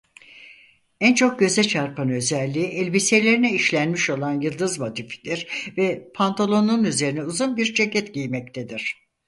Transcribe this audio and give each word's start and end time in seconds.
En 0.99 1.13
çok 1.13 1.39
göze 1.39 1.63
çarpan 1.63 2.09
özelliği 2.09 2.67
elbiselerine 2.67 3.53
işlenmiş 3.53 4.09
olan 4.09 4.41
"Yıldız 4.41 4.79
motifi"dir 4.79 5.71
ve 5.77 6.11
pantolonun 6.15 6.83
üzerine 6.83 7.23
uzun 7.23 7.57
bir 7.57 7.73
ceket 7.73 8.13
giymektedir. 8.13 8.97